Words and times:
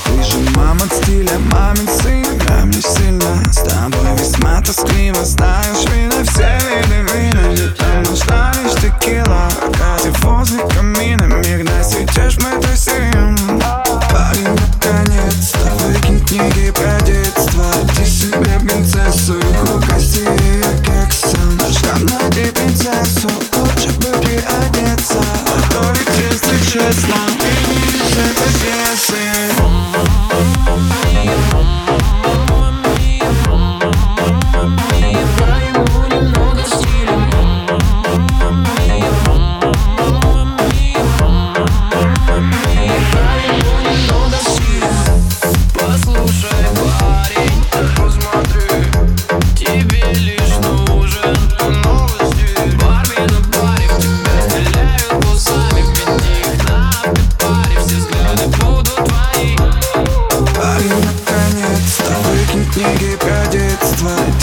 ты 0.04 0.22
же 0.22 0.50
мама 0.56 0.80
стиля, 0.90 1.38
мамин 1.52 1.88
сын 1.88 2.24
Я 2.48 2.64
мне 2.64 2.80
сильно 2.80 3.42
с 3.52 3.56
тобой 3.56 4.16
весьма 4.18 4.60
тоскливо 4.62 5.24
Знаешь, 5.24 5.84
вина 5.92 6.24
все 6.24 6.58
виды 6.66 7.02
вина 7.12 7.52
Где-то 7.52 8.10
нужна 8.10 8.52
лишь 8.62 8.74
текила 8.80 9.48
Ради 9.78 10.10
возле 10.22 10.60
камина 10.68 11.19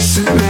Listen. 0.00 0.49